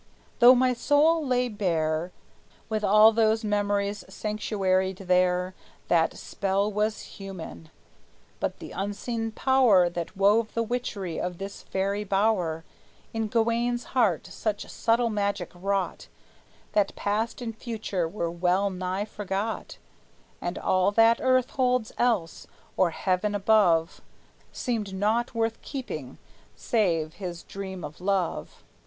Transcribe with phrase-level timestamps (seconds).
[0.39, 2.11] Though my soul lay bare,
[2.69, 5.53] With all those memories sanctuaried there,
[5.89, 7.69] That spell was human.
[8.39, 12.63] But the unseen power That wove the witchery of this fairy bower,
[13.13, 16.07] In Gawayne's heart such subtle magic wrought
[16.71, 19.77] That past and future were well nigh forgot,
[20.41, 24.01] And all that earth holds else, or heaven above,
[24.51, 26.17] Seemed naught worth keeping,
[26.55, 28.63] save this dream of love.